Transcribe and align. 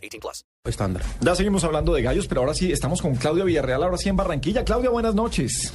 18 0.00 0.20
plus. 0.20 0.44
Estándar. 0.64 1.02
Ya 1.20 1.34
seguimos 1.34 1.64
hablando 1.64 1.94
de 1.94 2.02
gallos, 2.02 2.26
pero 2.26 2.40
ahora 2.42 2.54
sí 2.54 2.72
estamos 2.72 3.00
con 3.02 3.14
Claudia 3.14 3.44
Villarreal, 3.44 3.82
ahora 3.82 3.96
sí 3.96 4.08
en 4.08 4.16
Barranquilla. 4.16 4.64
Claudia, 4.64 4.90
buenas 4.90 5.14
noches. 5.14 5.72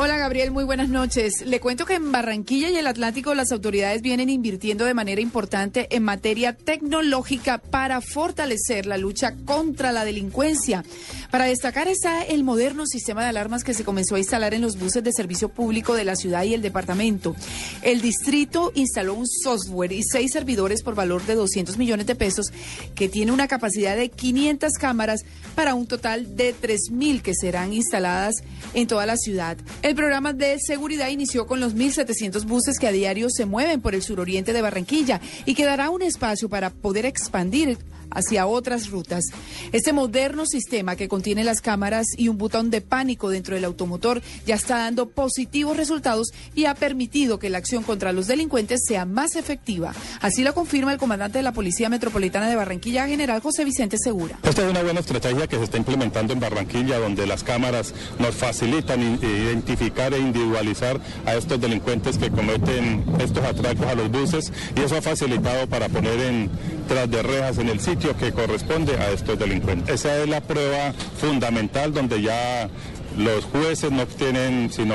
Hola 0.00 0.16
Gabriel, 0.16 0.52
muy 0.52 0.62
buenas 0.62 0.88
noches. 0.88 1.44
Le 1.44 1.58
cuento 1.58 1.84
que 1.84 1.94
en 1.94 2.12
Barranquilla 2.12 2.70
y 2.70 2.76
el 2.76 2.86
Atlántico 2.86 3.34
las 3.34 3.50
autoridades 3.50 4.00
vienen 4.00 4.28
invirtiendo 4.28 4.84
de 4.84 4.94
manera 4.94 5.20
importante 5.20 5.88
en 5.90 6.04
materia 6.04 6.52
tecnológica 6.52 7.58
para 7.58 8.00
fortalecer 8.00 8.86
la 8.86 8.96
lucha 8.96 9.34
contra 9.44 9.90
la 9.90 10.04
delincuencia. 10.04 10.84
Para 11.32 11.46
destacar 11.46 11.88
está 11.88 12.22
el 12.22 12.44
moderno 12.44 12.86
sistema 12.86 13.22
de 13.22 13.30
alarmas 13.30 13.64
que 13.64 13.74
se 13.74 13.82
comenzó 13.82 14.14
a 14.14 14.20
instalar 14.20 14.54
en 14.54 14.62
los 14.62 14.78
buses 14.78 15.02
de 15.02 15.12
servicio 15.12 15.48
público 15.48 15.94
de 15.94 16.04
la 16.04 16.14
ciudad 16.14 16.44
y 16.44 16.54
el 16.54 16.62
departamento. 16.62 17.34
El 17.82 18.00
distrito 18.00 18.70
instaló 18.76 19.14
un 19.14 19.26
software 19.26 19.90
y 19.90 20.04
seis 20.04 20.30
servidores 20.30 20.84
por 20.84 20.94
valor 20.94 21.26
de 21.26 21.34
200 21.34 21.76
millones 21.76 22.06
de 22.06 22.14
pesos 22.14 22.52
que 22.94 23.08
tiene 23.08 23.32
una 23.32 23.48
capacidad 23.48 23.96
de 23.96 24.10
500 24.10 24.74
cámaras 24.74 25.24
para 25.56 25.74
un 25.74 25.88
total 25.88 26.36
de 26.36 26.54
3.000 26.54 27.20
que 27.20 27.34
serán 27.34 27.72
instaladas 27.72 28.36
en 28.74 28.86
toda 28.86 29.04
la 29.04 29.16
ciudad. 29.16 29.58
El 29.88 29.94
programa 29.94 30.34
de 30.34 30.58
seguridad 30.60 31.08
inició 31.08 31.46
con 31.46 31.60
los 31.60 31.74
1.700 31.74 32.44
buses 32.44 32.78
que 32.78 32.86
a 32.86 32.92
diario 32.92 33.30
se 33.30 33.46
mueven 33.46 33.80
por 33.80 33.94
el 33.94 34.02
suroriente 34.02 34.52
de 34.52 34.60
Barranquilla 34.60 35.18
y 35.46 35.54
que 35.54 35.64
dará 35.64 35.88
un 35.88 36.02
espacio 36.02 36.50
para 36.50 36.68
poder 36.68 37.06
expandir 37.06 37.78
hacia 38.10 38.46
otras 38.46 38.90
rutas. 38.90 39.24
Este 39.72 39.92
moderno 39.92 40.46
sistema 40.46 40.96
que 40.96 41.08
contiene 41.08 41.44
las 41.44 41.60
cámaras 41.60 42.06
y 42.16 42.28
un 42.28 42.38
botón 42.38 42.70
de 42.70 42.80
pánico 42.80 43.30
dentro 43.30 43.54
del 43.54 43.64
automotor 43.64 44.22
ya 44.46 44.54
está 44.54 44.78
dando 44.78 45.08
positivos 45.08 45.76
resultados 45.76 46.28
y 46.54 46.66
ha 46.66 46.74
permitido 46.74 47.38
que 47.38 47.50
la 47.50 47.58
acción 47.58 47.82
contra 47.82 48.12
los 48.12 48.26
delincuentes 48.26 48.80
sea 48.86 49.04
más 49.04 49.36
efectiva. 49.36 49.94
Así 50.20 50.42
lo 50.42 50.54
confirma 50.54 50.92
el 50.92 50.98
comandante 50.98 51.38
de 51.38 51.42
la 51.42 51.52
Policía 51.52 51.88
Metropolitana 51.88 52.48
de 52.48 52.56
Barranquilla, 52.56 53.06
general 53.06 53.40
José 53.40 53.64
Vicente 53.64 53.96
Segura. 53.98 54.38
Esta 54.42 54.64
es 54.64 54.70
una 54.70 54.82
buena 54.82 55.00
estrategia 55.00 55.46
que 55.46 55.56
se 55.56 55.64
está 55.64 55.76
implementando 55.76 56.32
en 56.32 56.40
Barranquilla, 56.40 56.98
donde 56.98 57.26
las 57.26 57.44
cámaras 57.44 57.94
nos 58.18 58.34
facilitan 58.34 59.02
identificar 59.02 59.77
e 59.80 60.18
individualizar 60.18 61.00
a 61.24 61.34
estos 61.34 61.60
delincuentes 61.60 62.18
que 62.18 62.30
cometen 62.30 63.04
estos 63.20 63.44
atracos 63.44 63.86
a 63.86 63.94
los 63.94 64.10
buses 64.10 64.52
y 64.76 64.80
eso 64.80 64.96
ha 64.96 65.02
facilitado 65.02 65.66
para 65.68 65.88
poner 65.88 66.18
en 66.20 66.50
tras 66.88 67.10
de 67.10 67.22
rejas 67.22 67.58
en 67.58 67.68
el 67.68 67.80
sitio 67.80 68.16
que 68.16 68.32
corresponde 68.32 68.96
a 68.96 69.10
estos 69.10 69.38
delincuentes. 69.38 69.94
Esa 69.94 70.16
es 70.22 70.28
la 70.28 70.40
prueba 70.40 70.92
fundamental 71.20 71.92
donde 71.92 72.22
ya 72.22 72.68
los 73.16 73.44
jueces 73.44 73.90
no 73.90 74.06
tienen 74.06 74.70
sino 74.72 74.94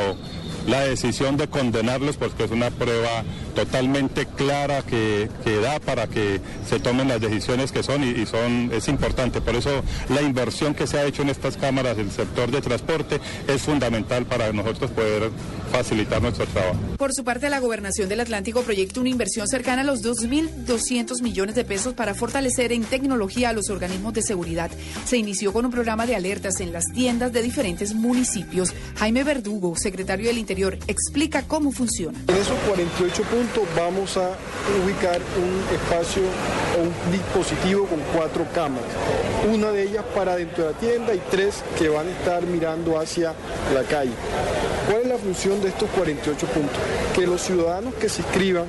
la 0.67 0.81
decisión 0.81 1.37
de 1.37 1.47
condenarlos 1.47 2.17
porque 2.17 2.45
es 2.45 2.51
una 2.51 2.69
prueba 2.71 3.23
totalmente 3.55 4.25
clara 4.25 4.81
que, 4.81 5.29
da 5.61 5.79
para 5.79 6.07
que 6.07 6.41
se 6.67 6.79
tomen 6.79 7.07
las 7.07 7.21
decisiones 7.21 7.71
que 7.71 7.83
son 7.83 8.03
y, 8.03 8.25
son 8.25 8.71
es 8.73 8.87
importante. 8.87 9.41
Por 9.41 9.55
eso 9.55 9.83
la 10.09 10.21
inversión 10.21 10.73
que 10.73 10.87
se 10.87 10.97
ha 10.97 11.05
hecho 11.05 11.21
en 11.21 11.29
estas 11.29 11.57
cámaras 11.57 11.97
del 11.97 12.11
sector 12.11 12.51
de 12.51 12.61
transporte 12.61 13.19
es 13.47 13.61
fundamental 13.61 14.25
para 14.25 14.51
nosotros 14.51 14.91
poder 14.91 15.29
facilitar 15.71 16.21
nuestro 16.21 16.45
trabajo. 16.45 16.77
Por 16.97 17.13
su 17.13 17.23
parte, 17.23 17.49
la 17.49 17.59
Gobernación 17.59 18.07
del 18.07 18.19
Atlántico 18.19 18.61
proyecta 18.61 18.99
una 18.99 19.09
inversión 19.09 19.47
cercana 19.47 19.81
a 19.81 19.85
los 19.85 20.03
2.200 20.03 21.21
millones 21.21 21.55
de 21.55 21.65
pesos 21.65 21.93
para 21.93 22.13
fortalecer 22.13 22.71
en 22.71 22.83
tecnología 22.83 23.49
a 23.49 23.53
los 23.53 23.69
organismos 23.69 24.13
de 24.13 24.21
seguridad. 24.21 24.71
Se 25.05 25.17
inició 25.17 25.51
con 25.51 25.65
un 25.65 25.71
programa 25.71 26.05
de 26.05 26.15
alertas 26.15 26.59
en 26.59 26.73
las 26.73 26.85
tiendas 26.93 27.33
de 27.33 27.41
diferentes 27.41 27.93
municipios. 27.93 28.73
Jaime 28.97 29.23
Verdugo, 29.23 29.75
secretario 29.75 30.27
del 30.27 30.37
Interior, 30.37 30.52
explica 30.87 31.41
cómo 31.47 31.71
funciona. 31.71 32.17
En 32.27 32.35
esos 32.35 32.57
48 32.67 33.23
puntos 33.23 33.63
vamos 33.75 34.17
a 34.17 34.29
ubicar 34.83 35.19
un 35.37 35.75
espacio 35.75 36.21
o 36.77 36.83
un 36.83 37.11
dispositivo 37.11 37.85
con 37.87 37.99
cuatro 38.15 38.45
cámaras. 38.53 38.89
Una 39.51 39.71
de 39.71 39.83
ellas 39.83 40.05
para 40.15 40.35
dentro 40.35 40.65
de 40.65 40.71
la 40.71 40.77
tienda 40.77 41.15
y 41.15 41.21
tres 41.31 41.63
que 41.77 41.89
van 41.89 42.07
a 42.07 42.11
estar 42.11 42.45
mirando 42.45 42.99
hacia 42.99 43.33
la 43.73 43.83
calle. 43.83 44.13
¿Cuál 44.87 45.01
es 45.01 45.07
la 45.07 45.17
función 45.17 45.61
de 45.61 45.69
estos 45.69 45.89
48 45.89 46.47
puntos? 46.47 46.77
Que 47.15 47.25
los 47.25 47.41
ciudadanos 47.41 47.93
que 47.95 48.09
se 48.09 48.21
inscriban 48.21 48.65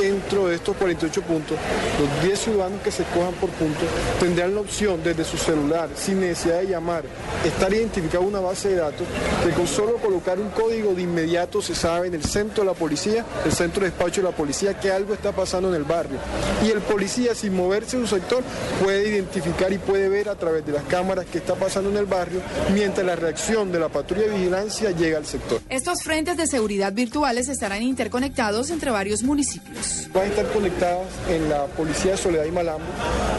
dentro 0.00 0.48
de 0.48 0.56
estos 0.56 0.76
48 0.76 1.22
puntos, 1.22 1.58
los 1.98 2.22
10 2.24 2.38
ciudadanos 2.38 2.82
que 2.82 2.90
se 2.90 3.04
cojan 3.04 3.32
por 3.34 3.50
punto 3.50 3.80
tendrán 4.20 4.54
la 4.54 4.60
opción 4.60 5.00
desde 5.02 5.24
su 5.24 5.36
celular, 5.36 5.88
sin 5.94 6.20
necesidad 6.20 6.60
de 6.60 6.68
llamar, 6.68 7.04
estar 7.44 7.72
identificado 7.72 8.24
una 8.24 8.40
base 8.40 8.70
de 8.70 8.76
datos, 8.76 9.06
que 9.44 9.50
con 9.52 9.66
solo 9.66 9.96
colocar 9.96 10.38
un 10.38 10.50
código 10.50 10.94
de 10.94 11.02
inmediato 11.04 11.62
se 11.62 11.74
sabe 11.74 12.08
en 12.08 12.14
el 12.14 12.24
centro 12.24 12.64
de 12.64 12.70
la 12.70 12.74
policía, 12.74 13.24
el 13.44 13.52
centro 13.52 13.82
de 13.82 13.90
despacho 13.90 14.20
de 14.22 14.28
la 14.30 14.36
policía, 14.36 14.78
que 14.78 14.90
algo 14.90 15.14
está 15.14 15.32
pasando 15.32 15.68
en 15.68 15.76
el 15.76 15.84
barrio. 15.84 16.18
Y 16.64 16.70
el 16.70 16.80
policía, 16.80 17.34
sin 17.34 17.54
moverse 17.54 17.96
en 17.96 18.06
su 18.06 18.16
sector, 18.16 18.42
puede 18.82 19.08
identificar 19.08 19.72
y 19.72 19.78
puede 19.78 20.08
ver 20.08 20.28
a 20.28 20.34
través 20.34 20.66
de 20.66 20.72
las 20.72 20.84
cámaras 20.84 21.26
qué 21.30 21.38
está 21.38 21.54
pasando 21.54 21.90
en 21.90 21.96
el 21.96 22.06
barrio, 22.06 22.40
mientras 22.72 23.06
la 23.06 23.16
reacción 23.16 23.70
de 23.70 23.78
la 23.78 23.88
patrulla 23.88 24.22
de 24.22 24.30
vigilancia 24.30 24.90
llega 24.90 25.18
al 25.18 25.26
sector. 25.26 25.60
Estos 25.68 26.02
frentes 26.02 26.36
de 26.36 26.46
seguridad 26.46 26.92
virtuales 26.92 27.48
estarán 27.48 27.82
interconectados 27.82 28.70
entre 28.70 28.90
varios 28.90 29.22
municipios. 29.22 30.08
Van 30.12 30.24
a 30.24 30.26
estar 30.26 30.46
conectadas 30.52 31.06
en 31.28 31.48
la 31.48 31.66
Policía 31.66 32.12
de 32.12 32.16
Soledad 32.16 32.44
y 32.44 32.50
Malambo, 32.50 32.84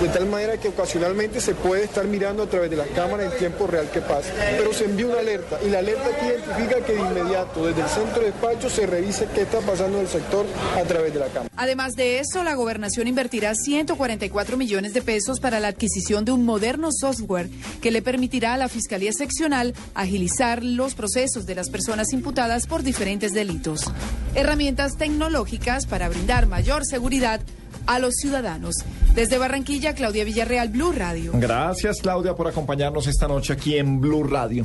de 0.02 0.10
tal 0.10 0.26
manera 0.28 0.58
que 0.58 0.70
ocasionalmente 0.70 1.42
se 1.42 1.56
puede 1.56 1.84
estar 1.84 2.06
mirando 2.06 2.44
a 2.44 2.48
través 2.48 2.70
de 2.70 2.78
las 2.78 2.88
cámaras 2.90 3.32
en 3.32 3.40
tiempo 3.40 3.68
real 3.68 3.90
que 3.92 4.02
pasa. 4.02 4.30
Pero 4.58 4.74
se 4.74 4.86
envía 4.86 5.08
una 5.08 5.20
alerta 5.20 5.60
y 5.66 5.70
la 5.70 5.80
alerta 5.80 6.10
aquí 6.10 6.26
identifica 6.26 6.86
que 6.86 6.94
de 6.94 7.00
inmediato 7.00 7.55
desde 7.64 7.82
el 7.82 7.88
centro 7.88 8.22
de 8.22 8.32
despacho 8.32 8.70
se 8.70 8.86
revise 8.86 9.28
qué 9.34 9.42
está 9.42 9.60
pasando 9.60 9.98
en 9.98 10.04
el 10.04 10.10
sector 10.10 10.46
a 10.76 10.84
través 10.84 11.14
de 11.14 11.20
la 11.20 11.28
cámara. 11.28 11.50
Además 11.56 11.94
de 11.94 12.20
eso, 12.20 12.44
la 12.44 12.56
gobernación 12.56 13.08
invertirá 13.08 13.54
144 13.56 14.58
millones 14.58 14.94
de 14.94 15.02
pesos 15.02 15.40
para 15.40 15.60
la 15.60 15.70
adquisición 15.70 16.26
de 16.26 16.32
un 16.32 16.46
moderno 16.46 16.90
software 16.92 17.50
que 17.82 17.92
le 17.92 18.02
permitirá 18.02 18.54
a 18.54 18.58
la 18.58 18.70
Fiscalía 18.70 19.14
Seccional 19.14 19.74
agilizar 19.94 20.64
los 20.64 20.96
procesos 20.96 21.46
de 21.46 21.56
las 21.56 21.70
personas 21.70 22.14
imputadas 22.14 22.68
por 22.68 22.84
diferentes 22.84 23.34
delitos. 23.34 23.82
Herramientas 24.34 24.98
tecnológicas 24.98 25.86
para 25.86 26.10
brindar 26.10 26.48
mayor 26.48 26.86
seguridad 26.86 27.42
a 27.88 28.00
los 28.00 28.16
ciudadanos. 28.16 28.76
Desde 29.14 29.38
Barranquilla, 29.38 29.94
Claudia 29.94 30.26
Villarreal, 30.26 30.70
Blue 30.70 30.92
Radio. 30.92 31.32
Gracias, 31.36 32.02
Claudia, 32.02 32.36
por 32.36 32.48
acompañarnos 32.48 33.08
esta 33.08 33.28
noche 33.28 33.54
aquí 33.54 33.78
en 33.78 34.02
Blue 34.02 34.24
Radio. 34.24 34.64